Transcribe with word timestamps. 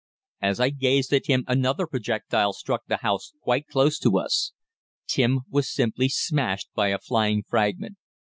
As 0.41 0.59
I 0.59 0.71
gazed 0.71 1.13
at 1.13 1.27
him 1.27 1.43
another 1.47 1.85
projectile 1.85 2.53
struck 2.53 2.87
the 2.87 2.97
house 3.05 3.33
quite 3.39 3.67
close 3.67 3.99
to 3.99 4.17
us. 4.17 4.51
Tim 5.05 5.41
was 5.47 5.71
simply 5.71 6.09
smashed 6.09 6.69
by 6.73 6.87
a 6.87 6.97
flying 6.97 7.43
fragment. 7.47 7.97